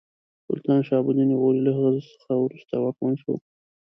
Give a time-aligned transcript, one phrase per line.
[0.47, 3.33] سلطان شهاب الدین غوري له هغه څخه وروسته واکمن شو.